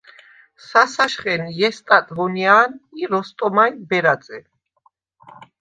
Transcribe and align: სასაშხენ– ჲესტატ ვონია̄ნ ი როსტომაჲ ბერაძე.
სასაშხენ– 0.67 1.43
ჲესტატ 1.57 2.07
ვონია̄ნ 2.15 2.69
ი 3.01 3.03
როსტომაჲ 3.11 3.71
ბერაძე. 3.89 4.39